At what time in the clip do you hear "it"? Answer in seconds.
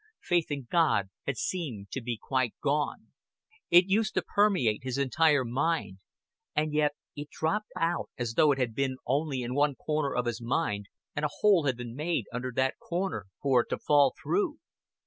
3.69-3.85, 7.15-7.29, 8.51-8.57, 13.61-13.67